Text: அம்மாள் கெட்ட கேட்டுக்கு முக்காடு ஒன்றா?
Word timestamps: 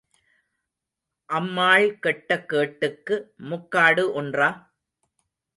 அம்மாள் 1.29 1.85
கெட்ட 1.99 2.39
கேட்டுக்கு 2.45 3.17
முக்காடு 3.49 4.05
ஒன்றா? 4.13 4.49